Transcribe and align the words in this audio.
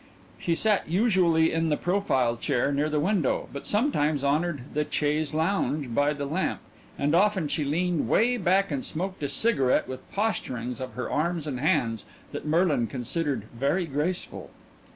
She 0.39 0.55
sat 0.55 0.89
usually 0.89 1.53
in 1.53 1.69
the 1.69 1.77
profile 1.77 2.35
chair 2.35 2.71
near 2.71 2.89
the 2.89 2.99
window, 2.99 3.47
but 3.53 3.67
sometimes 3.67 4.23
honored 4.23 4.61
the 4.73 4.83
chaise 4.89 5.31
longue 5.31 5.93
by 5.93 6.11
the 6.13 6.25
lamp, 6.25 6.61
and 6.97 7.13
often 7.13 7.47
she 7.47 7.63
leaned 7.63 8.09
'way 8.09 8.37
back 8.37 8.71
and 8.71 8.83
smoked 8.83 9.21
a 9.21 9.29
cigarette 9.29 9.87
with 9.87 10.11
posturings 10.11 10.81
of 10.81 10.93
her 10.93 11.07
arms 11.07 11.45
and 11.45 11.59
hands 11.59 12.05
that 12.31 12.47
Merlin 12.47 12.87
considered 12.87 13.43
very 13.55 13.85
graceful. 13.85 14.49